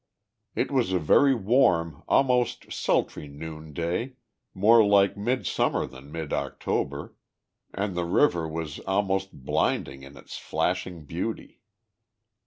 [0.55, 4.13] It was a very warm, almost sultry noonday,
[4.51, 7.15] more like midsummer than mid October,
[7.71, 11.61] and the river was almost blinding in its flashing beauty.